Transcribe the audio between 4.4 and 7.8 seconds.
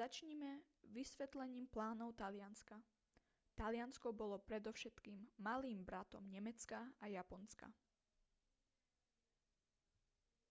predovšetkým malým bratom nemecka a japonska